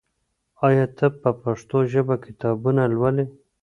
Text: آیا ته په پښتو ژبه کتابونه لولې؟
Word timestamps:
آیا 0.67 0.85
ته 0.97 1.07
په 1.21 1.29
پښتو 1.41 1.77
ژبه 1.91 2.15
کتابونه 2.25 2.83
لولې؟ 2.93 3.25